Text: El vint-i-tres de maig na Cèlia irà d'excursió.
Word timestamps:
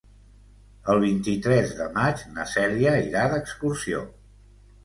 El 0.93 1.01
vint-i-tres 1.03 1.75
de 1.81 1.87
maig 1.99 2.25
na 2.39 2.47
Cèlia 2.55 2.95
irà 3.11 3.27
d'excursió. 3.35 4.05